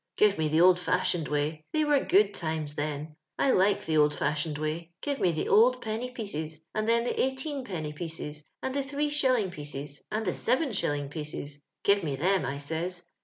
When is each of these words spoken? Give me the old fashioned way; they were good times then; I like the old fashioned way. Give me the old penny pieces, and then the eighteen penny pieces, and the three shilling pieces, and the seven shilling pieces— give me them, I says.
Give 0.17 0.39
me 0.39 0.47
the 0.47 0.61
old 0.61 0.79
fashioned 0.79 1.27
way; 1.27 1.63
they 1.73 1.85
were 1.85 1.99
good 1.99 2.33
times 2.33 2.73
then; 2.73 3.15
I 3.37 3.51
like 3.51 3.85
the 3.85 3.97
old 3.97 4.15
fashioned 4.15 4.57
way. 4.57 4.93
Give 5.03 5.19
me 5.21 5.31
the 5.31 5.47
old 5.47 5.79
penny 5.79 6.09
pieces, 6.09 6.63
and 6.73 6.89
then 6.89 7.03
the 7.03 7.21
eighteen 7.21 7.63
penny 7.63 7.93
pieces, 7.93 8.43
and 8.63 8.73
the 8.73 8.81
three 8.81 9.11
shilling 9.11 9.51
pieces, 9.51 10.01
and 10.11 10.25
the 10.25 10.33
seven 10.33 10.71
shilling 10.71 11.09
pieces— 11.09 11.61
give 11.83 12.03
me 12.03 12.15
them, 12.15 12.47
I 12.47 12.57
says. 12.57 13.09